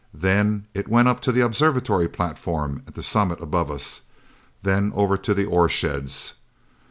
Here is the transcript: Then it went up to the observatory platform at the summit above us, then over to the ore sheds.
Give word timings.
Then 0.15 0.65
it 0.73 0.87
went 0.87 1.07
up 1.07 1.19
to 1.21 1.31
the 1.31 1.41
observatory 1.41 2.07
platform 2.07 2.81
at 2.87 2.95
the 2.95 3.03
summit 3.03 3.39
above 3.39 3.69
us, 3.69 4.01
then 4.63 4.91
over 4.95 5.15
to 5.19 5.35
the 5.35 5.45
ore 5.45 5.69
sheds. 5.69 6.33